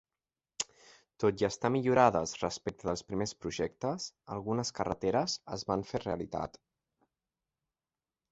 [1.23, 6.57] Tot i estar millorades respecte dels primers projectes, algunes carreteres es van fer realitat.